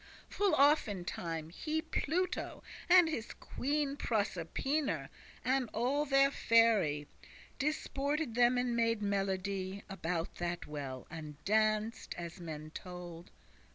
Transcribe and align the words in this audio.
Full 0.31 0.55
often 0.55 1.05
time 1.05 1.51
he, 1.51 1.79
Pluto, 1.79 2.63
and 2.89 3.07
his 3.07 3.33
queen 3.35 3.95
Proserpina, 3.97 5.09
and 5.45 5.69
all 5.75 6.05
their 6.05 6.31
faerie, 6.31 7.05
Disported 7.59 8.33
them 8.33 8.57
and 8.57 8.75
made 8.75 9.03
melody 9.03 9.83
About 9.87 10.37
that 10.37 10.65
well, 10.65 11.05
and 11.11 11.35
danced, 11.45 12.15
as 12.17 12.39
men 12.39 12.71
told. 12.73 13.29